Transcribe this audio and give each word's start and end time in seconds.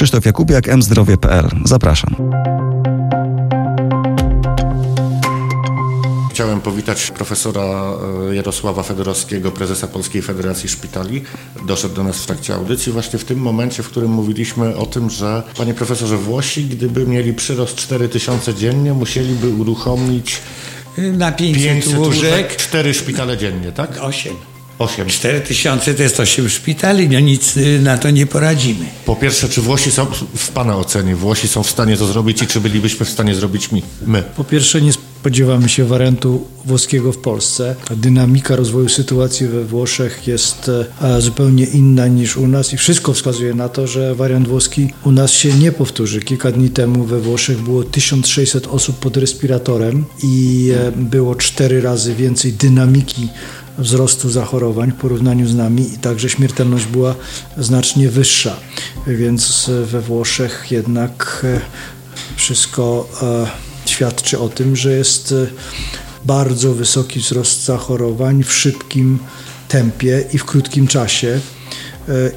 Krzysztof 0.00 0.26
Jakubiak, 0.26 0.76
mzdrowie.pl. 0.76 1.48
Zapraszam. 1.64 2.16
Chciałem 6.30 6.60
powitać 6.60 7.10
profesora 7.10 7.92
e, 8.30 8.34
Jarosława 8.34 8.82
Fedorowskiego, 8.82 9.50
prezesa 9.50 9.88
Polskiej 9.88 10.22
Federacji 10.22 10.68
Szpitali. 10.68 11.22
Doszedł 11.66 11.94
do 11.94 12.04
nas 12.04 12.16
w 12.16 12.26
trakcie 12.26 12.54
audycji 12.54 12.92
właśnie 12.92 13.18
w 13.18 13.24
tym 13.24 13.38
momencie, 13.38 13.82
w 13.82 13.88
którym 13.88 14.10
mówiliśmy 14.10 14.76
o 14.76 14.86
tym, 14.86 15.10
że 15.10 15.42
panie 15.56 15.74
profesorze 15.74 16.16
Włosi, 16.16 16.64
gdyby 16.64 17.06
mieli 17.06 17.34
przyrost 17.34 17.76
4000 17.76 18.54
dziennie, 18.54 18.92
musieliby 18.92 19.48
uruchomić 19.48 20.40
Na 21.12 21.32
500, 21.32 21.62
500 21.62 21.98
łóżek, 21.98 22.14
łóżek, 22.14 22.56
4 22.56 22.94
szpitale 22.94 23.36
dziennie, 23.36 23.72
tak? 23.72 23.98
8. 24.00 24.49
8. 24.80 25.08
4 25.08 25.40
tysiące 25.40 25.94
to 25.94 26.02
jest 26.02 26.20
8 26.20 26.48
szpitali, 26.48 27.08
no 27.08 27.20
nic 27.20 27.56
y, 27.56 27.80
na 27.82 27.98
to 27.98 28.10
nie 28.10 28.26
poradzimy. 28.26 28.84
Po 29.04 29.16
pierwsze, 29.16 29.48
czy 29.48 29.60
Włosi 29.60 29.90
są, 29.90 30.06
w 30.36 30.48
pana 30.48 30.76
ocenie, 30.76 31.16
Włosi 31.16 31.48
są 31.48 31.62
w 31.62 31.70
stanie 31.70 31.96
to 31.96 32.06
zrobić 32.06 32.42
i 32.42 32.46
czy 32.46 32.60
bylibyśmy 32.60 33.06
w 33.06 33.10
stanie 33.10 33.34
zrobić 33.34 33.72
mi, 33.72 33.82
my? 34.06 34.22
Po 34.36 34.44
pierwsze, 34.44 34.80
nie 34.80 34.92
spodziewamy 34.92 35.68
się 35.68 35.84
wariantu 35.84 36.46
włoskiego 36.64 37.12
w 37.12 37.18
Polsce. 37.18 37.76
Dynamika 37.96 38.56
rozwoju 38.56 38.88
sytuacji 38.88 39.46
we 39.46 39.64
Włoszech 39.64 40.26
jest 40.26 40.70
e, 41.02 41.20
zupełnie 41.20 41.64
inna 41.64 42.06
niż 42.06 42.36
u 42.36 42.46
nas 42.46 42.72
i 42.72 42.76
wszystko 42.76 43.12
wskazuje 43.12 43.54
na 43.54 43.68
to, 43.68 43.86
że 43.86 44.14
wariant 44.14 44.48
włoski 44.48 44.88
u 45.04 45.12
nas 45.12 45.32
się 45.32 45.54
nie 45.54 45.72
powtórzy. 45.72 46.20
Kilka 46.20 46.52
dni 46.52 46.70
temu 46.70 47.04
we 47.04 47.20
Włoszech 47.20 47.58
było 47.58 47.84
1600 47.84 48.66
osób 48.66 48.98
pod 48.98 49.16
respiratorem 49.16 50.04
i 50.22 50.70
e, 50.76 50.92
było 50.92 51.34
cztery 51.34 51.80
razy 51.80 52.14
więcej 52.14 52.52
dynamiki 52.52 53.28
wzrostu 53.78 54.30
zachorowań 54.30 54.92
w 54.92 54.94
porównaniu 54.94 55.48
z 55.48 55.54
nami 55.54 55.94
i 55.94 55.98
także 55.98 56.28
śmiertelność 56.28 56.86
była 56.86 57.14
znacznie 57.58 58.08
wyższa. 58.08 58.56
Więc 59.06 59.70
we 59.84 60.00
Włoszech 60.00 60.66
jednak 60.70 61.42
e, 61.44 61.60
wszystko 62.36 63.08
e, 63.22 63.90
świadczy 63.90 64.38
o 64.38 64.48
tym, 64.48 64.76
że 64.76 64.92
jest 64.92 65.32
e, 65.32 65.46
bardzo 66.24 66.74
wysoki 66.74 67.20
wzrost 67.20 67.64
zachorowań 67.64 68.44
w 68.44 68.52
szybkim 68.52 69.18
tempie 69.68 70.24
i 70.32 70.38
w 70.38 70.44
krótkim 70.44 70.86
czasie. 70.86 71.40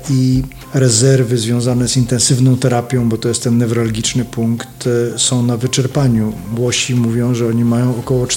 I 0.10 0.44
rezerwy 0.74 1.38
związane 1.38 1.88
z 1.88 1.98
intensywną 1.98 2.58
terapią, 2.58 3.10
bo 3.10 3.18
to 3.18 3.30
jest 3.30 3.44
ten 3.44 3.58
newralgiczny 3.58 4.26
punkt, 4.26 4.90
są 5.18 5.44
na 5.44 5.58
wyczerpaniu. 5.58 6.34
Włosi 6.54 6.96
mówią, 6.96 7.36
że 7.36 7.48
oni 7.48 7.66
mają 7.66 8.00
około 8.00 8.28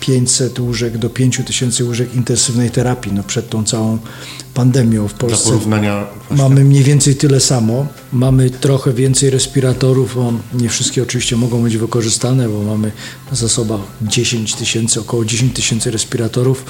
4500 0.00 0.58
łóżek 0.58 0.98
do 0.98 1.10
5000 1.10 1.84
łóżek 1.84 2.14
intensywnej 2.14 2.70
terapii 2.70 3.12
no 3.12 3.22
przed 3.22 3.48
tą 3.50 3.64
całą 3.64 3.98
pandemią 4.54 5.08
w 5.08 5.14
Polsce. 5.14 5.50
Mamy 6.30 6.64
mniej 6.64 6.82
więcej 6.84 7.16
tyle 7.16 7.40
samo. 7.40 7.86
Mamy 8.12 8.50
trochę 8.50 8.92
więcej 8.92 9.30
respiratorów, 9.30 10.14
bo 10.14 10.32
nie 10.54 10.68
wszystkie 10.68 11.02
oczywiście 11.02 11.36
mogą 11.36 11.62
być 11.62 11.76
wykorzystane, 11.76 12.48
bo 12.48 12.62
mamy 12.62 12.92
na 13.30 13.36
zasobach 13.36 13.80
10 14.02 14.54
tysięcy, 14.54 15.00
około 15.00 15.24
10 15.24 15.52
tysięcy 15.54 15.90
respiratorów. 15.90 16.64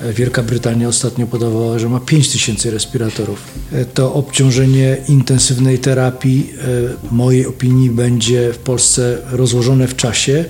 E, 0.00 0.12
Wielka 0.12 0.42
Brytania 0.42 0.88
ostatnio 0.88 1.26
podawała, 1.26 1.78
że 1.78 1.88
ma 1.88 2.00
5 2.00 2.28
tysięcy 2.32 2.70
respiratorów. 2.70 3.42
E, 3.72 3.84
To 3.84 4.14
obciążenie 4.14 4.96
intensywnej 5.08 5.78
terapii, 5.78 6.50
e, 6.52 6.64
w 7.08 7.12
mojej 7.12 7.46
opinii, 7.46 7.90
będzie 7.90 8.52
w 8.52 8.58
Polsce 8.58 9.18
rozłożone 9.30 9.88
w 9.88 9.96
czasie. 9.96 10.44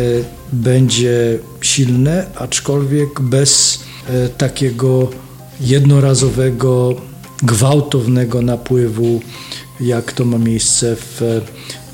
E, 0.00 0.40
Będzie 0.52 1.38
silne, 1.60 2.26
aczkolwiek 2.34 3.20
bez 3.20 3.80
e, 4.08 4.28
takiego 4.28 5.08
jednorazowego, 5.60 6.94
gwałtownego 7.42 8.42
napływu, 8.42 9.20
jak 9.80 10.12
to 10.12 10.24
ma 10.24 10.38
miejsce 10.38 10.96
w, 10.96 11.20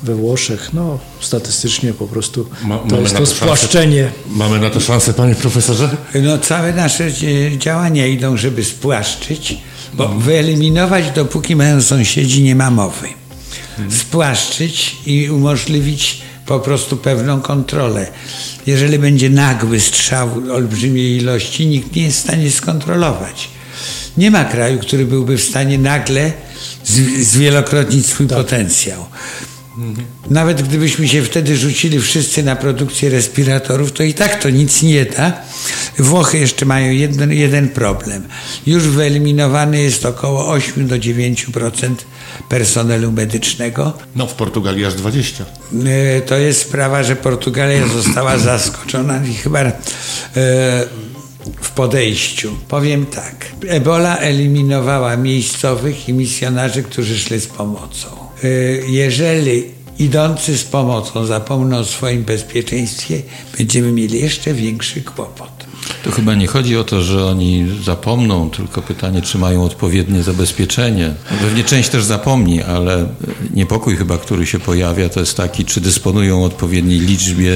we 0.03 0.15
Włoszech. 0.15 0.69
No, 0.73 0.99
statystycznie 1.19 1.93
po 1.93 2.07
prostu 2.07 2.47
Ma- 2.63 2.77
to 2.77 2.85
mamy 2.85 3.01
jest 3.01 3.13
to 3.13 3.19
to 3.19 3.25
szansę. 3.25 3.35
spłaszczenie. 3.41 4.09
Mamy 4.29 4.59
na 4.59 4.69
to 4.69 4.79
szansę, 4.79 5.13
panie 5.13 5.35
profesorze? 5.35 5.97
No 6.23 6.37
całe 6.37 6.73
nasze 6.73 7.05
e, 7.05 7.57
działania 7.57 8.07
idą, 8.07 8.37
żeby 8.37 8.63
spłaszczyć, 8.63 9.57
bo 9.93 10.07
wyeliminować 10.07 11.11
dopóki 11.15 11.55
mają 11.55 11.81
sąsiedzi 11.81 12.43
nie 12.43 12.55
ma 12.55 12.71
mowy. 12.71 13.07
Spłaszczyć 13.89 14.95
i 15.05 15.29
umożliwić 15.29 16.21
po 16.47 16.59
prostu 16.59 16.97
pewną 16.97 17.41
kontrolę. 17.41 18.07
Jeżeli 18.67 18.99
będzie 18.99 19.29
nagły 19.29 19.79
strzał 19.79 20.29
olbrzymiej 20.51 21.17
ilości, 21.17 21.67
nikt 21.67 21.95
nie 21.95 22.03
jest 22.03 22.17
w 22.17 22.21
stanie 22.21 22.51
skontrolować. 22.51 23.49
Nie 24.17 24.31
ma 24.31 24.45
kraju, 24.45 24.79
który 24.79 25.05
byłby 25.05 25.37
w 25.37 25.43
stanie 25.43 25.77
nagle 25.77 26.31
zwielokrotnić 27.21 28.05
swój 28.05 28.27
potencjał. 28.27 29.05
Nawet 30.29 30.61
gdybyśmy 30.61 31.07
się 31.07 31.23
wtedy 31.23 31.57
rzucili 31.57 31.99
wszyscy 31.99 32.43
na 32.43 32.55
produkcję 32.55 33.09
respiratorów, 33.09 33.91
to 33.91 34.03
i 34.03 34.13
tak 34.13 34.43
to 34.43 34.49
nic 34.49 34.83
nie 34.83 35.05
da. 35.05 35.33
Włochy 35.99 36.37
jeszcze 36.37 36.65
mają 36.65 36.91
jeden, 36.91 37.33
jeden 37.33 37.69
problem. 37.69 38.23
Już 38.67 38.83
wyeliminowany 38.83 39.81
jest 39.81 40.05
około 40.05 40.47
8 40.49 40.87
do 40.87 40.95
9% 40.95 41.95
personelu 42.49 43.11
medycznego. 43.11 43.93
No, 44.15 44.27
w 44.27 44.33
Portugalii 44.33 44.85
aż 44.85 44.93
20. 44.93 45.45
E, 45.85 46.21
To 46.21 46.35
jest 46.37 46.61
sprawa, 46.61 47.03
że 47.03 47.15
Portugalia 47.15 47.87
została 48.03 48.37
zaskoczona 48.37 49.25
i 49.25 49.33
chyba 49.33 49.59
e, 49.59 49.71
w 51.61 51.69
podejściu. 51.75 52.51
Powiem 52.67 53.05
tak. 53.05 53.45
Ebola 53.67 54.17
eliminowała 54.17 55.17
miejscowych 55.17 56.09
i 56.09 56.13
misjonarzy, 56.13 56.83
którzy 56.83 57.19
szli 57.19 57.39
z 57.39 57.47
pomocą. 57.47 58.07
E, 58.43 58.47
Jeżeli 58.87 59.63
idący 59.99 60.57
z 60.57 60.63
pomocą 60.63 61.25
zapomną 61.25 61.77
o 61.77 61.83
swoim 61.85 62.23
bezpieczeństwie, 62.23 63.21
będziemy 63.57 63.91
mieli 63.91 64.21
jeszcze 64.21 64.53
większy 64.53 65.01
kłopot. 65.01 65.56
To 66.03 66.11
chyba 66.11 66.35
nie 66.35 66.47
chodzi 66.47 66.77
o 66.77 66.83
to, 66.83 67.01
że 67.01 67.25
oni 67.25 67.65
zapomną, 67.83 68.49
tylko 68.49 68.81
pytanie, 68.81 69.21
czy 69.21 69.37
mają 69.37 69.63
odpowiednie 69.63 70.23
zabezpieczenie. 70.23 71.13
Pewnie 71.41 71.63
część 71.63 71.89
też 71.89 72.03
zapomni, 72.03 72.63
ale 72.63 73.07
niepokój 73.53 73.95
chyba, 73.95 74.17
który 74.17 74.45
się 74.45 74.59
pojawia, 74.59 75.09
to 75.09 75.19
jest 75.19 75.37
taki, 75.37 75.65
czy 75.65 75.81
dysponują 75.81 76.43
odpowiedniej 76.43 76.99
liczbie 76.99 77.51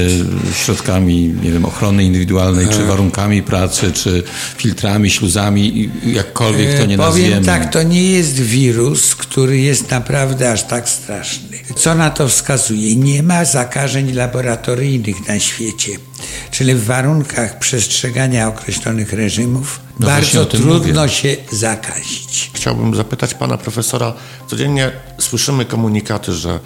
środkami, 0.54 1.34
nie 1.42 1.50
wiem, 1.50 1.64
ochrony 1.64 2.04
indywidualnej, 2.04 2.68
czy 2.68 2.84
warunkami 2.84 3.42
pracy, 3.42 3.92
czy 3.92 4.22
filtrami, 4.56 5.10
śluzami, 5.10 5.90
jakkolwiek 6.06 6.78
to 6.78 6.86
nie 6.86 6.94
E, 6.94 6.98
Powiem 6.98 7.30
nazwiemy. 7.30 7.46
tak, 7.46 7.72
to 7.72 7.82
nie 7.82 8.10
jest 8.10 8.34
wirus, 8.40 9.14
który 9.14 9.58
jest 9.58 9.90
naprawdę 9.90 10.52
aż 10.52 10.62
tak 10.62 10.88
straszny. 10.88 11.58
Co 11.76 11.94
na 11.94 12.10
to 12.10 12.28
wskazuje? 12.28 12.96
Nie 12.96 13.22
ma 13.22 13.44
zakażeń 13.44 14.12
laboratoryjnych 14.12 15.28
na 15.28 15.38
świecie. 15.38 15.92
Czyli 16.50 16.74
w 16.74 16.84
warunkach 16.84 17.58
przestrzegania 17.58 18.48
określonych 18.48 19.12
reżimów 19.12 19.80
No 20.00 20.06
bardzo 20.06 20.46
trudno 20.46 20.74
mówię. 21.02 21.08
się 21.08 21.36
zakazić. 21.52 22.50
Chciałbym 22.54 22.94
zapytać 22.94 23.34
pana 23.34 23.58
profesora. 23.58 24.12
Codziennie 24.46 24.90
słyszymy 25.18 25.64
komunikaty, 25.64 26.32
że 26.32 26.60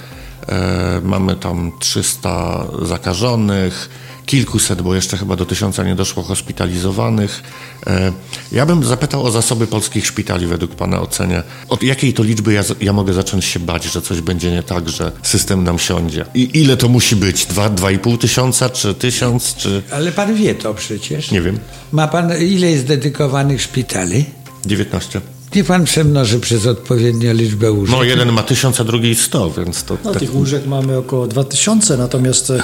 e, 0.49 1.01
mamy 1.05 1.37
tam 1.37 1.73
300 1.81 2.65
zakażonych, 2.83 3.89
kilkuset, 4.27 4.83
bo 4.83 4.95
jeszcze 4.95 5.17
chyba 5.17 5.37
do 5.37 5.47
tysiąca 5.47 5.85
nie 5.85 5.95
doszło 5.95 6.23
hospitalizowanych. 6.23 7.43
E, 7.87 8.13
ja 8.53 8.67
bym 8.67 8.85
zapytał 8.85 9.25
o 9.25 9.31
zasoby 9.31 9.67
polskich 9.67 10.07
szpitali 10.07 10.47
według 10.47 10.75
pana 10.75 11.01
ocenie. 11.01 11.43
Od 11.69 11.83
jakiej 11.83 12.15
to 12.15 12.23
liczby 12.23 12.53
ja, 12.53 12.63
ja 12.81 12.93
mogę 12.93 13.13
zacząć 13.13 13.45
się 13.45 13.61
bać, 13.61 13.85
że 13.85 14.03
coś 14.03 14.21
będzie 14.21 14.51
nie 14.51 14.63
tak, 14.63 14.89
że 14.89 15.13
system 15.23 15.65
nam 15.65 15.79
siądzie? 15.79 16.25
I 16.35 16.61
ile 16.61 16.77
to 16.77 16.89
musi 16.89 17.17
być? 17.17 17.47
Dwa, 17.47 17.71
dwa 17.71 17.91
i 17.91 17.99
pół 17.99 18.19
tysiąca, 18.19 18.71
czy 18.71 18.95
tysiąc, 18.95 19.55
czy... 19.55 19.83
Ale 19.91 20.13
pan 20.13 20.35
wie 20.35 20.55
to 20.55 20.75
przecież. 20.75 21.31
Nie 21.31 21.43
wiem. 21.43 21.59
Ma 21.93 22.09
pan, 22.09 22.43
ile 22.43 22.71
jest 22.71 22.87
dedykowanych 22.87 23.63
szpitali? 23.63 24.25
19. 24.67 25.21
Niech 25.57 25.67
pan 25.67 25.85
przemnoży 25.85 26.41
przez 26.41 26.67
odpowiednią 26.67 27.33
liczbę 27.33 27.73
łóżek. 27.73 27.97
No 27.97 28.05
jeden 28.05 28.33
ma 28.33 28.43
tysiąc, 28.43 28.81
a 28.81 28.85
drugi 28.85 29.15
sto, 29.15 29.51
więc 29.51 29.85
to... 29.85 29.99
No, 30.05 30.11
tak- 30.11 30.21
tych 30.21 30.35
łóżek 30.35 30.67
mamy 30.67 30.97
około 30.97 31.27
2000, 31.27 31.97
natomiast 31.97 32.51
e, 32.51 32.63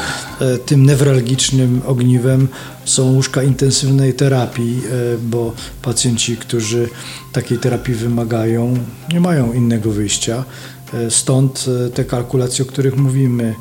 tym 0.66 0.86
newralgicznym 0.86 1.82
ogniwem 1.86 2.48
są 2.84 3.12
łóżka 3.12 3.42
intensywnej 3.42 4.14
terapii, 4.14 4.82
e, 5.14 5.18
bo 5.18 5.52
pacjenci, 5.82 6.36
którzy 6.36 6.88
takiej 7.32 7.58
terapii 7.58 7.94
wymagają, 7.94 8.74
nie 9.12 9.20
mają 9.20 9.52
innego 9.52 9.90
wyjścia. 9.90 10.44
E, 10.94 11.10
Stąd 11.10 11.64
e, 11.86 11.90
te 11.90 12.04
kalkulacje, 12.04 12.64
o 12.64 12.68
których 12.68 12.96
mówimy. 12.96 13.54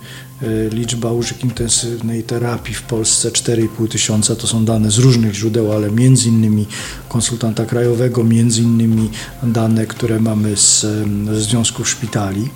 E, 0.44 0.70
Liczba 0.70 1.12
łóżek 1.12 1.44
intensywnej 1.44 2.24
terapii 2.24 2.74
w 2.74 2.82
Polsce 2.82 3.30
4,5 3.30 3.88
tysiąca 3.88 4.36
to 4.36 4.48
są 4.48 4.66
dane 4.66 4.92
z 4.92 4.98
różnych 4.98 5.34
źródeł, 5.34 5.72
ale 5.72 5.92
między 5.92 6.30
innymi 6.30 6.68
konsultanta 7.10 7.66
krajowego, 7.66 8.24
między 8.24 8.62
innymi 8.62 9.10
dane, 9.44 9.88
które 9.88 10.20
mamy 10.20 10.58
z, 10.58 10.86
ze 11.26 11.42
związków 11.42 11.90
szpitali. 11.90 12.50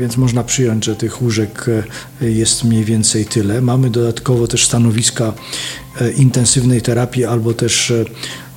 Więc 0.00 0.16
można 0.16 0.44
przyjąć, 0.44 0.84
że 0.84 0.96
tych 0.96 1.22
łóżek 1.22 1.66
e, 2.22 2.30
jest 2.30 2.64
mniej 2.64 2.84
więcej 2.84 3.26
tyle. 3.26 3.60
Mamy 3.60 3.90
dodatkowo 3.90 4.46
też 4.46 4.64
stanowiska 4.64 5.32
e, 6.00 6.12
intensywnej 6.12 6.82
terapii 6.82 7.24
albo 7.24 7.54
też 7.54 7.90
e, 7.90 8.04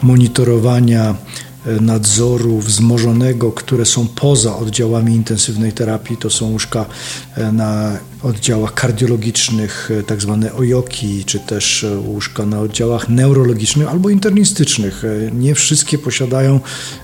monitorowania 0.02 1.16
nadzoru 1.82 2.60
wzmożonego, 2.60 3.52
które 3.52 3.86
są 3.86 4.08
poza 4.08 4.58
oddziałami 4.58 5.16
intensywnej 5.16 5.72
terapii. 5.74 6.18
To 6.18 6.30
są 6.30 6.50
łóżka 6.50 6.86
na 7.54 7.98
oddziałach 8.24 8.74
kardiologicznych, 8.74 9.92
e, 10.00 10.04
tak 10.04 10.21
zwane 10.21 10.54
ojoki, 10.54 11.25
czy 11.25 11.39
też 11.39 11.86
łóżka 12.06 12.45
na 12.45 12.60
oddziałach 12.60 13.10
neurologicznych 13.10 13.88
albo 13.88 14.10
internistycznych. 14.10 15.04
Nie 15.33 15.56
wszystkie 15.56 15.98
posiadają 15.98 16.60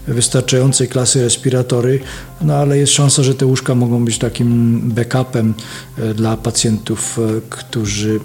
wystarczającej 0.07 0.87
klasy 0.87 1.23
respiratory, 1.23 1.99
no 2.41 2.55
ale 2.55 2.77
jest 2.77 2.93
szansa, 2.93 3.23
że 3.23 3.35
te 3.35 3.45
łóżka 3.45 3.75
mogą 3.75 4.05
być 4.05 4.17
takim 4.17 4.81
backupem 4.81 5.53
dla 6.15 6.37
pacjentów, 6.37 7.19
którzy 7.49 8.19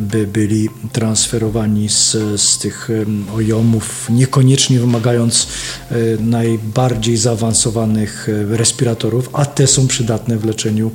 by 0.00 0.26
byli 0.26 0.68
transferowani 0.92 1.88
z, 1.88 2.16
z 2.40 2.58
tych 2.58 2.88
ojomów, 3.34 4.06
niekoniecznie 4.10 4.80
wymagając 4.80 5.48
e, 5.90 5.94
najbardziej 6.20 7.16
zaawansowanych 7.16 8.28
e, 8.28 8.56
respiratorów, 8.56 9.30
a 9.32 9.46
te 9.46 9.66
są 9.66 9.86
przydatne 9.86 10.38
w 10.38 10.44
leczeniu 10.44 10.90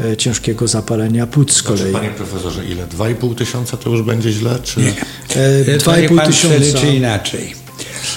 e, 0.00 0.16
ciężkiego 0.26 0.68
zapalenia 0.68 1.26
płuc 1.26 1.52
z 1.52 1.62
kolei. 1.62 1.90
Znaczy, 1.90 1.92
panie 1.92 2.10
profesorze, 2.10 2.64
ile? 2.64 2.86
2,5 2.86 3.34
tysiąca 3.34 3.76
to 3.76 3.90
już 3.90 4.02
będzie 4.02 4.32
źle? 4.32 4.58
Czy... 4.64 4.80
Nie. 4.80 4.94
2,5 5.78 6.26
tysiąca. 6.26 6.80
czy 6.80 6.94
inaczej. 6.94 7.54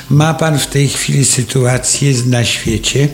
Ma 0.09 0.33
pan 0.33 0.59
w 0.59 0.67
tej 0.67 0.87
chwili 0.87 1.25
sytuację 1.25 2.13
na 2.25 2.43
świecie, 2.45 3.07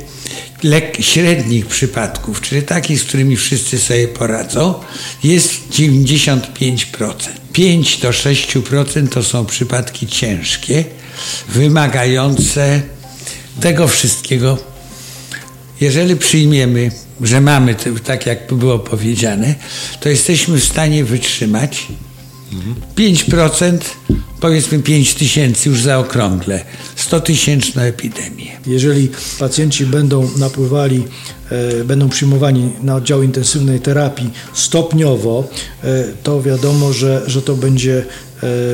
lek, 0.64 0.98
średnich 1.00 1.66
przypadków, 1.66 2.42
czyli 2.42 2.62
takich, 2.62 3.00
z 3.00 3.04
którymi 3.04 3.38
wszyscy 3.38 3.80
sobie 3.80 4.08
poradzą, 4.08 4.74
jest 5.24 5.52
95%. 5.72 7.14
5 7.54 7.98
do 7.98 8.10
6% 8.10 9.08
to 9.10 9.24
są 9.24 9.46
przypadki 9.46 10.08
ciężkie, 10.08 10.84
wymagające 11.50 12.82
tego 13.62 13.88
wszystkiego. 13.88 14.58
Jeżeli 15.82 16.16
przyjmiemy, 16.16 16.92
że 17.22 17.42
mamy, 17.42 17.76
tak 18.04 18.26
jak 18.26 18.54
było 18.54 18.80
powiedziane, 18.80 19.56
to 20.00 20.10
jesteśmy 20.10 20.60
w 20.60 20.64
stanie 20.64 21.04
wytrzymać 21.04 21.88
5%, 22.96 23.78
powiedzmy 24.40 24.80
5 24.80 25.14
tysięcy 25.14 25.70
już 25.70 25.82
zaokrągle, 25.82 26.66
100 26.96 27.20
tysięczną 27.20 27.82
epidemię. 27.82 28.46
Jeżeli 28.68 29.10
pacjenci 29.40 29.86
będą 29.86 30.30
napływali, 30.38 31.04
e, 31.52 31.84
będą 31.84 32.10
przyjmowani 32.10 32.72
na 32.84 32.96
oddział 32.96 33.24
intensywnej 33.24 33.80
terapii 33.80 34.30
stopniowo, 34.54 35.48
e, 35.84 36.04
to 36.24 36.42
wiadomo, 36.42 36.94
że, 36.94 37.24
że 37.28 37.42
to 37.42 37.56
będzie 37.56 38.06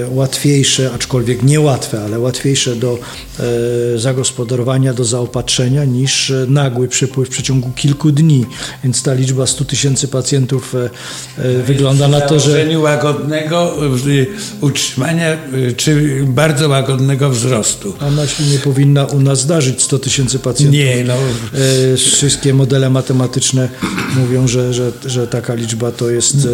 łatwiejsze, 0.10 0.92
aczkolwiek 0.94 1.44
niełatwe, 1.44 2.04
ale 2.04 2.20
łatwiejsze 2.20 2.76
do 2.76 3.00
e, 3.40 4.00
zagospodarowania, 4.00 4.94
do 4.94 5.06
zaopatrzenia 5.06 5.86
niż 5.86 6.34
nagły 6.48 6.88
przypływ 6.88 7.28
w 7.28 7.32
przeciągu 7.32 7.72
kilku 7.76 8.12
dni. 8.12 8.46
Więc 8.84 9.04
ta 9.04 9.14
liczba 9.14 9.48
100 9.48 9.66
tysięcy 9.66 10.08
pacjentów 10.08 10.76
e, 10.76 11.64
wygląda 11.64 12.08
na 12.08 12.22
to, 12.22 12.40
że... 12.40 12.80
łagodnego 12.80 13.78
utrzymania 14.62 15.38
czy 15.78 16.22
bardzo 16.26 16.70
łagodnego 16.70 17.30
wzrostu. 17.30 17.94
A 18.00 18.10
myśli 18.10 18.46
nie 18.46 18.60
powinna 18.60 19.06
u 19.06 19.20
nas 19.20 19.42
zdarzyć 19.42 19.82
100 19.82 20.00
tysięcy 20.00 20.40
pacjentów. 20.40 20.80
Nie, 20.80 21.04
no. 21.04 21.16
Wszystkie 21.98 22.54
modele 22.54 22.90
matematyczne 22.90 23.70
mówią, 24.16 24.48
że, 24.48 24.74
że, 24.74 24.92
że 25.06 25.28
taka 25.28 25.54
liczba 25.54 25.92
to 25.92 26.10
jest 26.10 26.48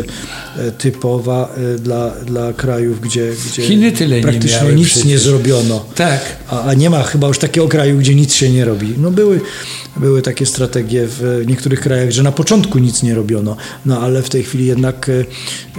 typowa 0.78 1.56
dla, 1.80 2.10
dla 2.10 2.54
krajów, 2.54 3.02
gdzie, 3.08 3.32
gdzie 3.52 3.62
Chiny 3.62 3.92
tyle 3.92 4.22
praktycznie 4.22 4.68
nie 4.68 4.74
nic 4.74 4.88
przecież. 4.88 5.06
nie 5.06 5.20
zrobiono. 5.20 5.86
Tak. 5.96 6.38
A, 6.48 6.64
a, 6.64 6.74
nie 6.74 6.90
ma 6.90 7.04
chyba 7.04 7.28
już 7.28 7.40
takiego 7.40 7.68
kraju, 7.68 7.98
gdzie 7.98 8.16
nic 8.16 8.34
się 8.34 8.50
nie 8.50 8.66
robi. 8.66 8.94
No 8.98 9.12
były, 9.12 9.42
były 9.98 10.22
takie 10.22 10.46
strategie 10.46 11.08
w 11.08 11.44
niektórych 11.48 11.80
krajach, 11.80 12.12
że 12.12 12.24
na 12.24 12.32
początku 12.32 12.80
nic 12.80 13.04
nie 13.04 13.16
robiono, 13.16 13.58
no 13.86 14.02
ale 14.02 14.24
w 14.24 14.30
tej 14.30 14.44
chwili 14.44 14.66
jednak 14.66 15.10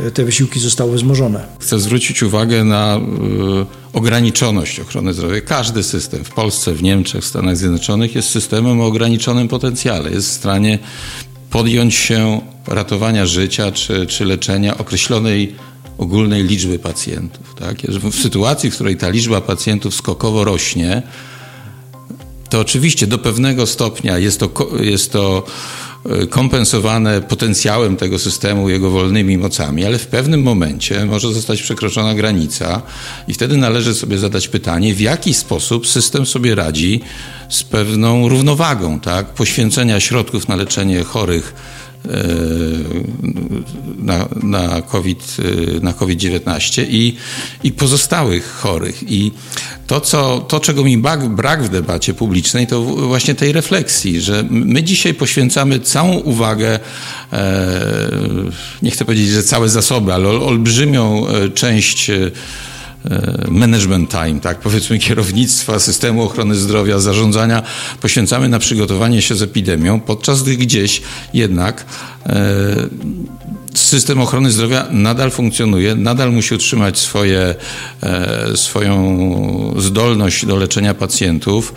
e, 0.06 0.10
te 0.10 0.24
wysiłki 0.24 0.60
zostały 0.60 0.96
wzmożone. 0.96 1.46
Chcę 1.60 1.80
zwrócić 1.80 2.22
uwagę 2.22 2.64
na 2.64 2.96
y, 2.96 3.92
ograniczoność 3.92 4.80
ochrony 4.80 5.14
zdrowia. 5.14 5.40
Każdy 5.40 5.82
system 5.82 6.24
w 6.24 6.30
Polsce, 6.30 6.74
w 6.74 6.82
Niemczech, 6.82 7.22
w 7.22 7.26
Stanach 7.26 7.56
Zjednoczonych 7.56 8.14
jest 8.14 8.30
systemem 8.30 8.80
o 8.80 8.86
ograniczonym 8.86 9.48
potencjale. 9.48 10.10
Jest 10.10 10.28
w 10.28 10.32
stanie 10.32 10.78
podjąć 11.50 11.94
się 11.94 12.40
ratowania 12.66 13.26
życia 13.26 13.72
czy, 13.72 14.06
czy 14.06 14.24
leczenia 14.24 14.78
określonej 14.78 15.54
ogólnej 15.98 16.44
liczby 16.44 16.78
pacjentów. 16.78 17.54
Tak? 17.54 17.76
W 17.82 18.14
sytuacji, 18.14 18.70
w 18.70 18.74
której 18.74 18.96
ta 18.96 19.08
liczba 19.08 19.40
pacjentów 19.40 19.94
skokowo 19.94 20.44
rośnie, 20.44 21.02
to 22.50 22.60
oczywiście 22.60 23.06
do 23.06 23.18
pewnego 23.18 23.66
stopnia 23.66 24.18
jest 24.18 24.40
to, 24.40 24.50
jest 24.80 25.12
to 25.12 25.44
e, 26.06 26.26
kompensowane 26.26 27.20
potencjałem 27.20 27.96
tego 27.96 28.18
systemu, 28.18 28.68
jego 28.68 28.90
wolnymi 28.90 29.38
mocami, 29.38 29.84
ale 29.84 29.98
w 29.98 30.06
pewnym 30.06 30.42
momencie 30.42 31.04
może 31.06 31.32
zostać 31.32 31.62
przekroczona 31.62 32.14
granica 32.14 32.82
i 33.28 33.34
wtedy 33.34 33.56
należy 33.56 33.94
sobie 33.94 34.18
zadać 34.18 34.48
pytanie, 34.48 34.94
w 34.94 35.00
jaki 35.00 35.34
sposób 35.34 35.86
system 35.86 36.26
sobie 36.26 36.54
radzi 36.54 37.00
z 37.48 37.62
pewną 37.62 38.28
równowagą, 38.28 39.00
tak? 39.00 39.26
poświęcenia 39.26 40.00
środków 40.00 40.48
na 40.48 40.56
leczenie 40.56 41.04
chorych 41.04 41.54
na, 43.98 44.28
na, 44.42 44.82
COVID, 44.82 45.36
na 45.82 45.92
COVID-19 45.92 46.86
i, 46.88 47.16
i 47.64 47.72
pozostałych 47.72 48.50
chorych. 48.50 49.10
I 49.10 49.32
to, 49.86 50.00
co, 50.00 50.38
to, 50.40 50.60
czego 50.60 50.84
mi 50.84 50.98
brak, 50.98 51.62
w 51.62 51.68
debacie 51.68 52.14
publicznej, 52.14 52.66
to 52.66 52.82
właśnie 52.82 53.34
tej 53.34 53.52
refleksji, 53.52 54.20
że 54.20 54.44
my 54.50 54.82
dzisiaj 54.82 55.14
poświęcamy 55.14 55.80
całą 55.80 56.12
uwagę, 56.18 56.80
e, 57.32 57.80
nie 58.82 58.90
chcę 58.90 59.04
powiedzieć, 59.04 59.28
że 59.28 59.42
całe 59.42 59.68
zasoby, 59.68 60.14
ale 60.14 60.28
olbrzymią 60.28 61.28
e, 61.28 61.48
część 61.48 62.10
e, 62.10 62.16
E, 62.16 62.30
management 63.48 64.10
time, 64.10 64.40
tak, 64.40 64.58
powiedzmy 64.58 64.98
kierownictwa 64.98 65.78
systemu 65.78 66.22
ochrony 66.22 66.54
zdrowia, 66.54 66.98
zarządzania 66.98 67.62
poświęcamy 68.00 68.48
na 68.48 68.58
przygotowanie 68.58 69.22
się 69.22 69.34
z 69.34 69.42
epidemią, 69.42 70.00
podczas 70.00 70.42
gdy 70.42 70.56
gdzieś 70.56 71.02
jednak 71.34 71.84
e, 72.26 72.36
system 73.74 74.20
ochrony 74.20 74.50
zdrowia 74.50 74.86
nadal 74.90 75.30
funkcjonuje, 75.30 75.94
nadal 75.94 76.32
musi 76.32 76.54
utrzymać 76.54 76.98
swoje, 76.98 77.54
e, 78.02 78.56
swoją 78.56 79.74
zdolność 79.78 80.46
do 80.46 80.56
leczenia 80.56 80.94
pacjentów. 80.94 81.74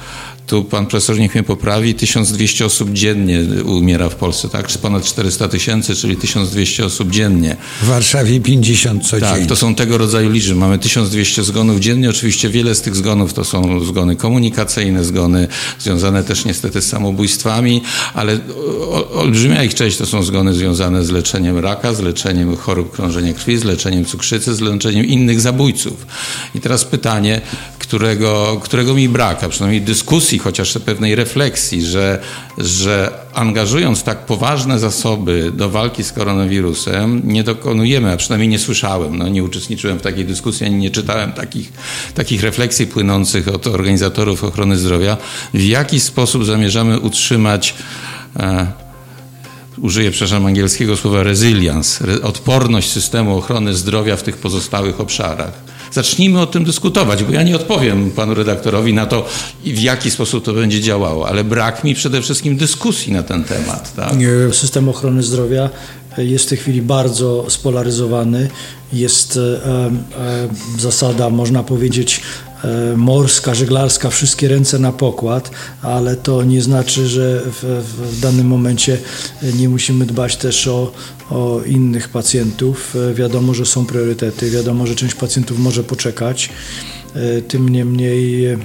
Tu 0.52 0.64
pan 0.64 0.86
profesor 0.86 1.20
niech 1.20 1.36
mnie 1.36 1.44
poprawi, 1.44 1.96
1200 1.96 2.66
osób 2.66 2.94
dziennie 2.94 3.40
umiera 3.66 4.10
w 4.10 4.16
Polsce, 4.16 4.50
tak? 4.50 4.68
Czy 4.68 4.80
ponad 4.80 5.06
400 5.06 5.48
tysięcy, 5.48 5.96
czyli 5.96 6.18
1200 6.18 6.86
osób 6.86 7.12
dziennie. 7.12 7.58
W 7.82 7.86
Warszawie 7.86 8.40
50 8.40 9.08
codziennie. 9.08 9.36
Tak, 9.36 9.46
to 9.46 9.56
są 9.56 9.76
tego 9.76 9.98
rodzaju 9.98 10.30
liczby. 10.30 10.56
Mamy 10.56 10.80
1200 10.80 11.44
zgonów 11.44 11.80
dziennie. 11.80 12.10
Oczywiście 12.10 12.50
wiele 12.50 12.76
z 12.76 12.82
tych 12.82 12.96
zgonów 12.96 13.34
to 13.34 13.44
są 13.44 13.86
zgony 13.86 14.16
komunikacyjne, 14.16 15.04
zgony 15.04 15.48
związane 15.80 16.24
też 16.24 16.46
niestety 16.46 16.82
z 16.82 16.88
samobójstwami, 16.88 17.82
ale 18.14 18.40
olbrzymia 19.14 19.64
ich 19.64 19.74
część 19.74 19.98
to 19.98 20.06
są 20.06 20.24
zgony 20.24 20.54
związane 20.54 21.06
z 21.06 21.12
leczeniem 21.12 21.58
raka, 21.58 21.94
z 21.94 22.00
leczeniem 22.00 22.58
chorób 22.58 22.92
krążenia 22.92 23.34
krwi, 23.34 23.58
z 23.58 23.64
leczeniem 23.64 24.06
cukrzycy, 24.06 24.56
z 24.56 24.62
leczeniem 24.62 25.06
innych 25.06 25.42
zabójców. 25.42 26.06
I 26.56 26.60
teraz 26.60 26.86
pytanie, 26.86 27.42
którego, 27.92 28.62
którego 28.64 28.94
mi 28.94 29.10
brak, 29.10 29.44
a 29.44 29.50
przynajmniej 29.50 29.82
dyskusji, 29.82 30.40
chociaż 30.40 30.78
pewnej 30.86 31.16
refleksji, 31.16 31.86
że, 31.86 32.22
że 32.58 33.12
angażując 33.34 34.04
tak 34.04 34.26
poważne 34.26 34.80
zasoby 34.80 35.52
do 35.56 35.70
walki 35.70 36.04
z 36.04 36.12
koronawirusem, 36.12 37.22
nie 37.24 37.44
dokonujemy, 37.44 38.12
a 38.12 38.18
przynajmniej 38.18 38.50
nie 38.50 38.60
słyszałem, 38.60 39.18
no 39.18 39.30
nie 39.30 39.44
uczestniczyłem 39.44 40.00
w 40.00 40.02
takiej 40.02 40.26
dyskusji, 40.26 40.66
ani 40.66 40.76
nie 40.76 40.92
czytałem 40.92 41.32
takich, 41.32 41.74
takich 42.14 42.44
refleksji 42.44 42.88
płynących 42.88 43.48
od 43.48 43.68
organizatorów 43.68 44.44
ochrony 44.44 44.78
zdrowia, 44.78 45.18
w 45.54 45.64
jaki 45.64 46.00
sposób 46.00 46.46
zamierzamy 46.46 47.00
utrzymać 47.00 47.76
e, 48.40 48.68
użyję, 49.78 50.12
przepraszam, 50.12 50.46
angielskiego 50.46 50.98
słowa 50.98 51.24
resilience, 51.24 52.22
odporność 52.24 52.92
systemu 52.92 53.38
ochrony 53.38 53.74
zdrowia 53.74 54.16
w 54.16 54.24
tych 54.24 54.38
pozostałych 54.38 55.00
obszarach. 55.00 55.71
Zacznijmy 55.92 56.40
o 56.40 56.46
tym 56.46 56.64
dyskutować, 56.64 57.24
bo 57.24 57.34
ja 57.34 57.44
nie 57.44 57.56
odpowiem 57.56 58.12
panu 58.12 58.34
redaktorowi 58.34 58.94
na 58.94 59.06
to, 59.06 59.26
w 59.66 59.80
jaki 59.80 60.12
sposób 60.12 60.46
to 60.46 60.54
będzie 60.54 60.82
działało, 60.82 61.28
ale 61.28 61.44
brak 61.44 61.84
mi 61.84 61.96
przede 61.96 62.22
wszystkim 62.22 62.58
dyskusji 62.58 63.14
na 63.14 63.24
ten 63.24 63.44
temat. 63.44 63.96
Tak? 63.96 64.14
System 64.52 64.90
ochrony 64.90 65.24
zdrowia 65.24 65.70
jest 66.18 66.46
w 66.46 66.50
tej 66.50 66.58
chwili 66.58 66.82
bardzo 66.82 67.46
spolaryzowany. 67.50 68.50
Jest 68.94 69.38
e, 69.38 69.62
e, 69.68 69.90
zasada, 70.80 71.30
można 71.30 71.64
powiedzieć, 71.64 72.22
morska, 72.96 73.56
żeglarska, 73.56 74.10
wszystkie 74.10 74.48
ręce 74.48 74.80
na 74.80 74.92
pokład, 74.92 75.52
ale 75.82 76.16
to 76.16 76.44
nie 76.44 76.62
znaczy, 76.62 77.08
że 77.08 77.42
w, 77.46 77.64
w 78.08 78.20
danym 78.20 78.48
momencie 78.48 78.98
nie 79.54 79.70
musimy 79.70 80.06
dbać 80.06 80.36
też 80.36 80.68
o, 80.68 80.92
o 81.30 81.62
innych 81.66 82.10
pacjentów. 82.10 82.96
E, 83.12 83.14
wiadomo, 83.14 83.54
że 83.54 83.66
są 83.66 83.86
priorytety, 83.86 84.52
wiadomo, 84.52 84.88
że 84.88 84.96
część 84.96 85.16
pacjentów 85.16 85.60
może 85.60 85.84
poczekać. 85.84 86.50
E, 87.16 87.42
tym 87.42 87.70
niemniej 87.70 88.58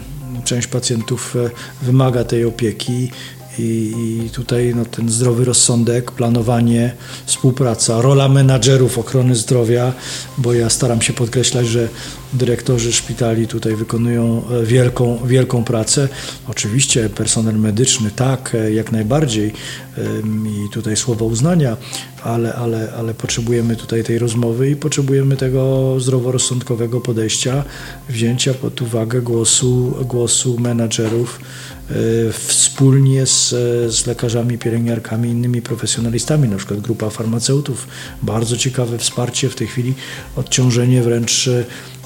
część 0.45 0.67
pacjentów 0.67 1.37
e, 1.37 1.51
wymaga 1.83 2.25
tej 2.25 2.45
opieki 2.45 3.11
i, 3.59 3.93
i 4.27 4.31
tutaj 4.31 4.73
no, 4.77 4.85
ten 4.85 5.09
zdrowy 5.09 5.45
rozsądek, 5.45 6.11
planowanie, 6.13 6.95
współpraca, 7.27 8.03
rola 8.03 8.29
menadżerów 8.29 8.99
ochrony 8.99 9.35
zdrowia, 9.35 9.93
bo 10.39 10.53
ja 10.53 10.71
staram 10.71 11.03
się 11.03 11.13
podkreślać, 11.13 11.67
że 11.67 11.89
dyrektorzy 12.33 12.93
szpitali 12.93 13.49
tutaj 13.49 13.77
wykonują 13.77 14.43
e, 14.51 14.67
wielką, 14.67 15.19
wielką 15.27 15.65
pracę. 15.65 16.09
Oczywiście 16.49 17.09
personel 17.09 17.59
medyczny 17.59 18.11
tak, 18.11 18.55
e, 18.55 18.73
jak 18.73 18.93
najbardziej 18.93 19.53
i 20.47 20.71
tutaj 20.73 20.97
słowa 20.97 21.25
uznania, 21.25 21.77
ale, 22.23 22.55
ale, 22.55 22.93
ale 22.99 23.15
potrzebujemy 23.15 23.77
tutaj 23.77 24.05
tej 24.05 24.19
rozmowy 24.19 24.71
i 24.71 24.77
potrzebujemy 24.77 25.37
tego 25.37 25.95
zdroworozsądkowego 26.01 27.01
podejścia, 27.01 27.65
wzięcia 28.09 28.55
pod 28.55 28.83
uwagę 28.83 29.21
głosu, 29.21 29.95
głosu 30.05 30.61
menadżerów 30.61 31.41
wspólnie 32.33 33.27
z, 33.27 33.49
z 33.95 34.07
lekarzami, 34.07 34.59
pielęgniarkami, 34.59 35.29
innymi 35.29 35.63
profesjonalistami, 35.63 36.49
na 36.49 36.57
przykład 36.57 36.81
grupa 36.81 37.11
farmaceutów. 37.11 37.89
Bardzo 38.23 38.57
ciekawe 38.57 38.99
wsparcie 38.99 39.49
w 39.49 39.55
tej 39.55 39.67
chwili, 39.67 39.95
odciążenie 40.37 41.03
wręcz 41.03 41.51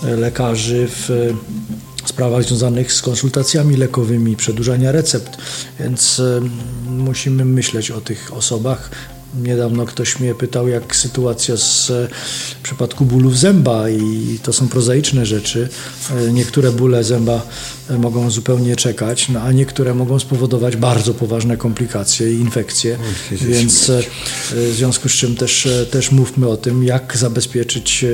lekarzy 0.02 0.88
w 0.88 1.34
sprawach 2.04 2.44
związanych 2.44 2.92
z 2.92 3.02
konsultacjami 3.02 3.76
lekowymi, 3.76 4.37
przedłużania 4.37 4.92
recept, 4.92 5.37
więc 5.80 6.22
musimy 6.87 7.44
myśleć 7.44 7.90
o 7.90 8.00
tych 8.00 8.32
osobach. 8.34 8.90
Niedawno 9.34 9.87
ktoś 9.87 10.20
mnie 10.20 10.34
pytał, 10.34 10.68
jak 10.68 10.96
sytuacja 10.96 11.56
z, 11.56 11.87
w 12.58 12.62
przypadku 12.62 13.04
bólów 13.04 13.38
zęba 13.38 13.90
i 13.90 14.38
to 14.42 14.52
są 14.52 14.68
prozaiczne 14.68 15.26
rzeczy. 15.26 15.68
E, 16.10 16.32
niektóre 16.32 16.72
bóle 16.72 17.04
zęba 17.04 17.46
e, 17.90 17.99
mogą 17.99 18.30
zupełnie 18.30 18.76
czekać, 18.76 19.28
no, 19.28 19.40
a 19.40 19.52
niektóre 19.52 19.94
mogą 19.94 20.18
spowodować 20.18 20.76
bardzo 20.76 21.14
poważne 21.14 21.56
komplikacje 21.56 22.34
i 22.34 22.40
infekcje, 22.40 22.99
więc 23.30 23.90
e, 23.90 24.02
w 24.50 24.72
związku 24.76 25.08
z 25.08 25.12
czym 25.12 25.37
też, 25.37 25.68
też 25.90 26.10
mówmy 26.10 26.49
o 26.49 26.56
tym, 26.56 26.84
jak 26.84 27.16
zabezpieczyć 27.16 28.04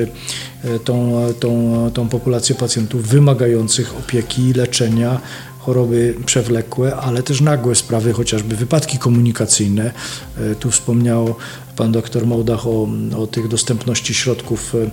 tą, 0.83 1.25
tą, 1.39 1.91
tą 1.93 2.09
populację 2.09 2.55
pacjentów 2.55 3.07
wymagających 3.07 3.95
opieki, 3.97 4.53
leczenia, 4.53 5.21
choroby 5.67 6.15
przewlekłe, 6.25 6.95
ale 6.95 7.23
też 7.23 7.41
nagłe 7.41 7.75
sprawy, 7.75 8.13
chociażby 8.13 8.55
wypadki 8.55 8.97
komunikacyjne. 8.97 9.91
E, 10.37 10.55
tu 10.55 10.71
wspomniał 10.71 11.35
pan 11.75 11.91
doktor 11.91 12.27
Mołdach 12.27 12.67
o, 12.67 12.87
o 13.17 13.27
tych 13.27 13.47
dostępności 13.47 14.13
środków 14.13 14.75
e, 14.75 14.89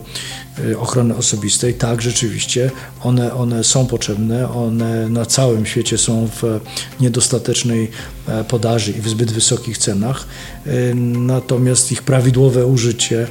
ochrony 0.78 1.16
osobistej. 1.16 1.74
Tak, 1.74 2.02
rzeczywiście, 2.02 2.70
one, 3.02 3.34
one 3.34 3.64
są 3.64 3.86
potrzebne, 3.86 4.52
one 4.52 5.08
na 5.08 5.26
całym 5.26 5.66
świecie 5.66 5.98
są 5.98 6.28
w 6.42 6.60
niedostatecznej 7.00 7.90
podaży 8.48 8.92
i 8.92 9.00
w 9.00 9.08
zbyt 9.08 9.32
wysokich 9.32 9.78
cenach, 9.78 10.26
natomiast 11.16 11.92
ich 11.92 12.02
prawidłowe 12.02 12.66
użycie 12.66 13.26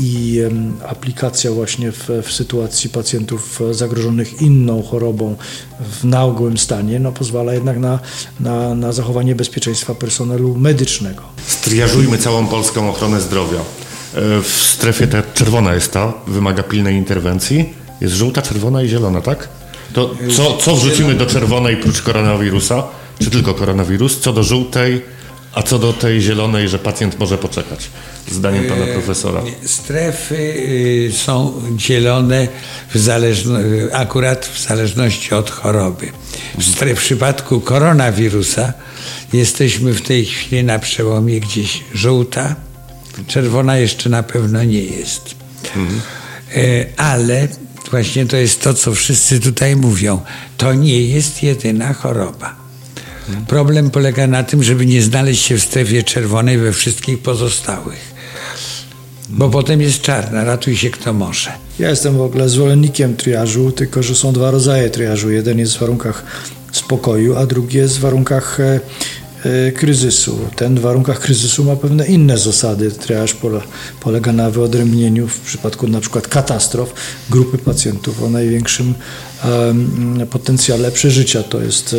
i 0.00 0.40
aplikacja 0.88 1.50
właśnie 1.50 1.92
w, 1.92 2.08
w 2.22 2.32
sytuacji 2.32 2.90
pacjentów 2.90 3.60
zagrożonych 3.70 4.42
inną 4.42 4.82
chorobą 4.82 5.36
w 5.80 6.04
nagłym 6.04 6.58
stanie, 6.58 7.00
no 7.00 7.12
pozwala 7.12 7.54
jednak 7.54 7.78
na, 7.78 7.98
na, 8.40 8.74
na 8.74 8.92
zachowanie 8.92 9.34
bezpieczeństwa 9.34 9.94
personelu 9.94 10.54
medycznego. 10.54 11.22
Striażujmy 11.46 12.18
całą 12.18 12.46
polską 12.46 12.90
ochronę 12.90 13.20
zdrowia. 13.20 13.58
E, 14.16 14.42
w 14.42 14.48
strefie 14.48 15.06
ta 15.06 15.22
czerwona 15.34 15.74
jest 15.74 15.92
ta, 15.92 16.12
wymaga 16.26 16.62
pilnej 16.62 16.96
interwencji. 16.96 17.74
Jest 18.00 18.14
żółta, 18.14 18.42
czerwona 18.42 18.82
i 18.82 18.88
zielona, 18.88 19.20
tak? 19.20 19.48
To 19.92 20.14
co, 20.36 20.56
co 20.56 20.76
wrzucimy 20.76 21.14
do 21.14 21.26
czerwonej 21.26 21.76
prócz 21.76 22.02
koronawirusa? 22.02 22.82
Czy 23.22 23.30
tylko 23.30 23.54
koronawirus? 23.54 24.20
Co 24.20 24.32
do 24.32 24.42
żółtej, 24.42 25.02
a 25.52 25.62
co 25.62 25.78
do 25.78 25.92
tej 25.92 26.20
zielonej, 26.20 26.68
że 26.68 26.78
pacjent 26.78 27.18
może 27.18 27.38
poczekać? 27.38 27.90
Zdaniem 28.30 28.64
pana 28.64 28.84
e, 28.84 28.92
profesora. 28.92 29.42
Strefy 29.64 30.34
y, 30.34 31.12
są 31.16 31.62
dzielone 31.76 32.48
w 32.94 32.98
zależno, 32.98 33.58
akurat 33.92 34.46
w 34.46 34.66
zależności 34.66 35.34
od 35.34 35.50
choroby. 35.50 36.06
W, 36.58 36.64
w 36.94 36.98
przypadku 36.98 37.60
koronawirusa 37.60 38.72
jesteśmy 39.32 39.92
w 39.94 40.02
tej 40.02 40.24
chwili 40.24 40.64
na 40.64 40.78
przełomie 40.78 41.40
gdzieś 41.40 41.84
żółta, 41.94 42.56
czerwona 43.26 43.78
jeszcze 43.78 44.10
na 44.10 44.22
pewno 44.22 44.64
nie 44.64 44.82
jest. 44.82 45.34
Mhm. 45.76 46.00
Ale 46.96 47.48
właśnie 47.90 48.26
to 48.26 48.36
jest 48.36 48.60
to, 48.60 48.74
co 48.74 48.94
wszyscy 48.94 49.40
tutaj 49.40 49.76
mówią. 49.76 50.20
To 50.56 50.74
nie 50.74 51.00
jest 51.00 51.42
jedyna 51.42 51.92
choroba. 51.92 52.56
Problem 53.46 53.90
polega 53.90 54.26
na 54.26 54.42
tym, 54.42 54.62
żeby 54.62 54.86
nie 54.86 55.02
znaleźć 55.02 55.44
się 55.44 55.58
w 55.58 55.62
strefie 55.62 56.02
czerwonej 56.02 56.58
we 56.58 56.72
wszystkich 56.72 57.22
pozostałych. 57.22 58.16
Bo 59.28 59.50
potem 59.50 59.80
jest 59.80 60.02
czarna, 60.02 60.44
ratuj 60.44 60.76
się 60.76 60.90
kto 60.90 61.12
może. 61.12 61.52
Ja 61.78 61.90
jestem 61.90 62.16
w 62.16 62.20
ogóle 62.20 62.48
zwolennikiem 62.48 63.16
triażu, 63.16 63.72
tylko 63.72 64.02
że 64.02 64.14
są 64.14 64.32
dwa 64.32 64.50
rodzaje 64.50 64.90
triażu. 64.90 65.30
Jeden 65.30 65.58
jest 65.58 65.76
w 65.76 65.80
warunkach 65.80 66.24
spokoju, 66.72 67.36
a 67.36 67.46
drugi 67.46 67.78
jest 67.78 67.96
w 67.96 68.00
warunkach 68.00 68.60
e, 68.60 68.80
kryzysu. 69.74 70.38
Ten 70.56 70.74
w 70.74 70.80
warunkach 70.80 71.20
kryzysu 71.20 71.64
ma 71.64 71.76
pewne 71.76 72.06
inne 72.06 72.38
zasady. 72.38 72.90
Triaż 72.90 73.36
polega 74.00 74.32
na 74.32 74.50
wyodrębnieniu 74.50 75.28
w 75.28 75.40
przypadku 75.40 75.88
na 75.88 76.00
przykład 76.00 76.28
katastrof 76.28 76.94
grupy 77.30 77.58
pacjentów 77.58 78.22
o 78.22 78.30
największym 78.30 78.94
potencjale 80.30 80.92
przeżycia. 80.92 81.42
To 81.42 81.60
jest 81.60 81.96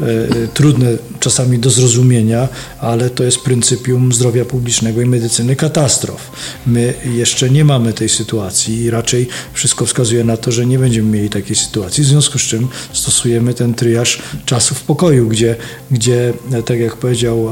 e, 0.00 0.04
e, 0.06 0.48
trudne 0.54 0.88
czasami 1.20 1.58
do 1.58 1.70
zrozumienia, 1.70 2.48
ale 2.80 3.10
to 3.10 3.24
jest 3.24 3.40
pryncypium 3.40 4.12
zdrowia 4.12 4.44
publicznego 4.44 5.02
i 5.02 5.06
medycyny 5.06 5.56
katastrof. 5.56 6.30
My 6.66 6.94
jeszcze 7.14 7.50
nie 7.50 7.64
mamy 7.64 7.92
tej 7.92 8.08
sytuacji 8.08 8.82
i 8.82 8.90
raczej 8.90 9.28
wszystko 9.52 9.86
wskazuje 9.86 10.24
na 10.24 10.36
to, 10.36 10.52
że 10.52 10.66
nie 10.66 10.78
będziemy 10.78 11.10
mieli 11.10 11.30
takiej 11.30 11.56
sytuacji, 11.56 12.04
w 12.04 12.06
związku 12.06 12.38
z 12.38 12.42
czym 12.42 12.68
stosujemy 12.92 13.54
ten 13.54 13.74
tryjaż 13.74 14.22
czasu 14.44 14.74
w 14.74 14.82
pokoju, 14.82 15.28
gdzie, 15.28 15.56
gdzie 15.90 16.32
tak 16.64 16.78
jak 16.78 16.96
powiedział 16.96 17.50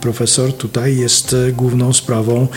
profesor, 0.00 0.52
tutaj 0.52 0.96
jest 0.96 1.36
główną 1.52 1.92
sprawą 1.92 2.48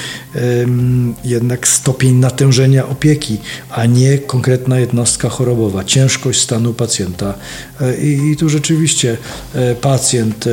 jednak 1.23 1.67
stopień 1.67 2.15
natężenia 2.15 2.87
opieki, 2.87 3.37
a 3.69 3.85
nie 3.85 4.17
konkretna 4.17 4.79
jednostka 4.79 5.29
chorobowa. 5.29 5.83
Ciężko 5.83 6.16
ciężkość 6.17 6.41
stanu 6.41 6.73
pacjenta. 6.73 7.33
E, 7.81 7.97
I, 7.97 8.31
i 8.31 8.37
tu 8.37 8.49
rzeczywiście 8.49 9.17
e, 9.55 9.75
pacjent 9.75 10.45
e, 10.47 10.49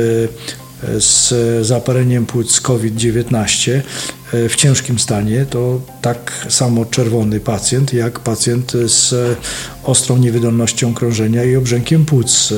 z 0.99 1.33
zapaleniem 1.67 2.25
płuc 2.25 2.61
COVID-19 2.61 3.81
w 4.49 4.55
ciężkim 4.55 4.99
stanie 4.99 5.45
to 5.49 5.81
tak 6.01 6.45
samo 6.49 6.85
czerwony 6.85 7.39
pacjent, 7.39 7.93
jak 7.93 8.19
pacjent 8.19 8.71
z 8.85 9.37
ostrą 9.85 10.17
niewydolnością 10.17 10.93
krążenia 10.93 11.43
i 11.43 11.55
obrzękiem 11.55 12.05
płuc. 12.05 12.53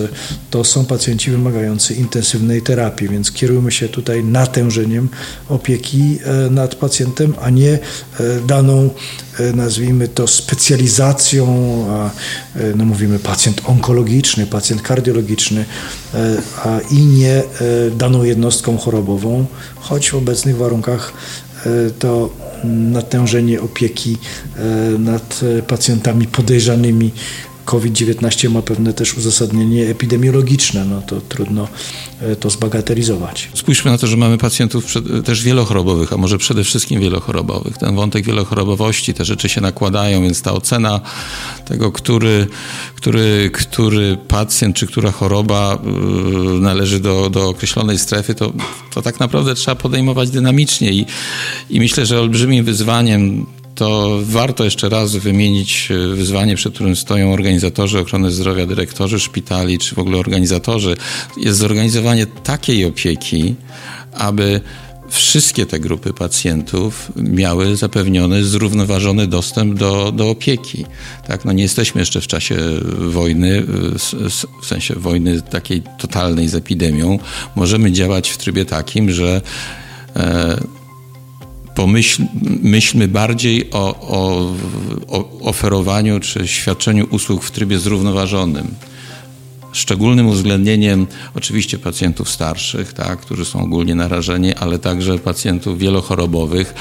To 0.49 0.63
są 0.63 0.85
pacjenci 0.85 1.31
wymagający 1.31 1.93
intensywnej 1.93 2.61
terapii, 2.61 3.09
więc 3.09 3.31
kierujmy 3.31 3.71
się 3.71 3.89
tutaj 3.89 4.23
natężeniem 4.23 5.09
opieki 5.49 6.19
nad 6.51 6.75
pacjentem, 6.75 7.33
a 7.41 7.49
nie 7.49 7.79
daną 8.47 8.89
E, 9.39 9.53
nazwijmy 9.53 10.07
to 10.07 10.27
specjalizacją, 10.27 11.45
e, 12.55 12.61
no 12.75 12.85
mówimy 12.85 13.19
pacjent 13.19 13.61
onkologiczny, 13.65 14.47
pacjent 14.47 14.81
kardiologiczny, 14.81 15.65
e, 16.13 16.37
a 16.63 16.79
i 16.91 16.97
nie 16.97 17.43
daną 17.97 18.23
jednostką 18.23 18.77
chorobową, 18.77 19.45
choć 19.75 20.09
w 20.09 20.15
obecnych 20.15 20.57
warunkach 20.57 21.13
to 21.99 22.29
natężenie 22.63 23.61
opieki 23.61 24.17
nad 24.99 25.41
pacjentami 25.67 26.27
podejrzanymi 26.27 27.11
COVID-19 27.67 28.49
ma 28.49 28.61
pewne 28.61 28.93
też 28.93 29.17
uzasadnienie 29.17 29.87
epidemiologiczne, 29.87 30.85
no 30.85 31.01
to 31.01 31.21
trudno 31.21 31.67
e, 32.21 32.35
to 32.35 32.49
zbagatelizować. 32.49 33.49
Spójrzmy 33.53 33.91
na 33.91 33.97
to, 33.97 34.07
że 34.07 34.17
mamy 34.17 34.37
pacjentów 34.37 34.93
też 35.25 35.43
wielochorobowych, 35.43 36.13
a 36.13 36.17
może 36.17 36.37
przede 36.37 36.63
wszystkim 36.63 37.01
wielochorobowych. 37.01 37.77
Ten 37.77 37.95
wątek 37.95 38.25
wielochorobowości, 38.25 39.13
te 39.13 39.25
rzeczy 39.25 39.49
się 39.49 39.61
nakładają, 39.61 40.21
więc 40.21 40.41
ta 40.41 40.53
ocena 40.53 41.01
tego, 41.65 41.91
który, 41.91 42.47
który, 42.95 43.49
który 43.53 44.17
pacjent 44.27 44.75
czy 44.75 44.87
która 44.87 45.11
choroba 45.11 45.77
y, 46.57 46.59
należy 46.59 46.99
do, 46.99 47.29
do 47.29 47.49
określonej 47.49 47.99
strefy, 47.99 48.35
to, 48.35 48.53
to 48.93 49.01
tak 49.01 49.19
naprawdę 49.19 49.55
trzeba 49.55 49.75
podejmować 49.75 50.29
dynamicznie 50.29 50.91
i, 50.91 51.05
i 51.69 51.79
myślę, 51.79 52.05
że 52.05 52.19
olbrzymim 52.19 52.65
wyzwaniem 52.65 53.45
to 53.77 54.19
warto 54.23 54.63
jeszcze 54.63 54.89
raz 54.89 55.15
wymienić 55.15 55.89
e, 55.91 56.15
wyzwanie, 56.15 56.55
przed 56.55 56.73
którym 56.73 56.95
stoją 56.95 57.33
organizatorzy 57.33 57.99
ochrony 57.99 58.31
zdrowia, 58.31 58.65
dyrektorzy 58.65 59.19
szpitali, 59.19 59.77
czy 59.77 59.95
w 59.95 59.99
ogóle 59.99 60.17
organizatorzy. 60.17 60.95
Jest 61.37 61.59
zorganizowanie 61.59 62.25
takiej 62.25 62.85
opieki, 62.85 63.55
aby 64.13 64.61
wszystkie 65.09 65.65
te 65.65 65.79
grupy 65.79 66.13
pacjentów 66.13 67.11
miały 67.15 67.75
zapewniony 67.75 68.45
zrównoważony 68.45 69.27
dostęp 69.27 69.79
do, 69.79 70.11
do 70.11 70.29
opieki. 70.29 70.85
Tak? 71.27 71.45
No 71.45 71.51
nie 71.51 71.63
jesteśmy 71.63 72.01
jeszcze 72.01 72.21
w 72.21 72.27
czasie 72.27 72.55
wojny, 72.97 73.63
w 74.61 74.65
sensie 74.65 74.95
wojny 74.95 75.41
takiej 75.41 75.83
totalnej 75.99 76.47
z 76.47 76.55
epidemią. 76.55 77.19
Możemy 77.55 77.91
działać 77.91 78.29
w 78.29 78.37
trybie 78.37 78.65
takim, 78.65 79.11
że 79.11 79.41
e, 81.77 81.81
pomyśl, 81.81 82.23
myślmy 82.61 83.07
bardziej 83.07 83.71
o, 83.71 83.95
o, 84.01 84.53
o 85.07 85.39
oferowaniu 85.41 86.19
czy 86.19 86.47
świadczeniu 86.47 87.07
usług 87.11 87.43
w 87.43 87.51
trybie 87.51 87.79
zrównoważonym 87.79 88.67
szczególnym 89.71 90.27
uwzględnieniem 90.27 91.07
oczywiście 91.35 91.77
pacjentów 91.77 92.29
starszych, 92.29 92.93
tak, 92.93 93.19
którzy 93.19 93.45
są 93.45 93.59
ogólnie 93.59 93.95
narażeni, 93.95 94.53
ale 94.53 94.79
także 94.79 95.19
pacjentów 95.19 95.79
wielochorobowych, 95.79 96.73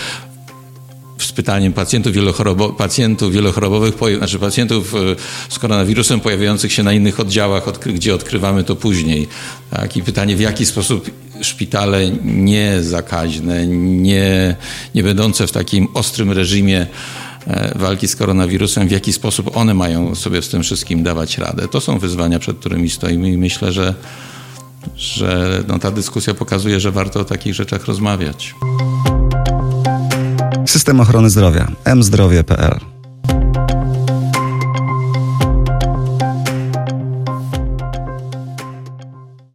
z 1.19 1.33
pytaniem 1.33 1.73
pacjentów, 1.73 2.13
wielochorobo, 2.13 2.69
pacjentów 2.69 3.33
wielochorobowych, 3.33 3.95
znaczy 4.19 4.39
pacjentów 4.39 4.95
e, 4.95 4.99
z 5.49 5.59
koronawirusem 5.59 6.21
pojawiających 6.21 6.73
się 6.73 6.83
na 6.83 6.93
innych 6.93 7.21
oddziałach, 7.21 7.79
gdzie 7.87 8.15
odkrywamy 8.15 8.65
to 8.65 8.77
później. 8.77 9.29
Tak? 9.71 9.97
I 9.97 10.03
pytanie, 10.03 10.37
w 10.37 10.41
jaki 10.41 10.67
sposób 10.67 11.11
szpitale 11.43 12.11
niezakaźne, 12.25 13.67
nie, 13.67 14.57
nie 14.95 15.03
będące 15.03 15.47
w 15.47 15.53
takim 15.53 15.89
ostrym 15.95 16.33
reżimie 16.33 16.87
e, 17.47 17.79
walki 17.79 18.09
z 18.09 18.17
koronawirusem, 18.17 18.89
w 18.89 18.91
jaki 18.91 19.13
sposób 19.13 19.57
one 19.57 19.75
mają 19.75 20.15
sobie 20.15 20.43
z 20.43 20.49
tym 20.49 20.63
wszystkim 20.63 21.03
dawać 21.03 21.39
radę. 21.39 21.69
To 21.69 21.81
są 21.81 21.99
wyzwania, 21.99 22.39
przed 22.39 22.59
którymi 22.59 22.91
stoimy 22.91 23.31
i 23.31 23.39
myślę, 23.39 23.73
że, 23.73 23.95
że 24.97 25.63
no, 25.69 25.79
ta 25.79 25.91
dyskusja 25.91 26.35
pokazuje, 26.35 26.81
że 26.81 26.91
warto 26.91 27.21
o 27.21 27.25
takich 27.25 27.55
rzeczach 27.55 27.87
rozmawiać. 27.87 28.55
System 30.67 31.01
ochrony 31.01 31.31
zdrowia 31.31 31.73
mzdrowie.pl 31.95 32.96